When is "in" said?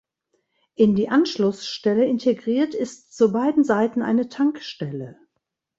0.73-0.95